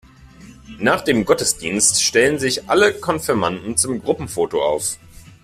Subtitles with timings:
[0.79, 4.97] Nach dem Gottesdienst stellen sich alle Konfirmanden zum Gruppenfoto auf.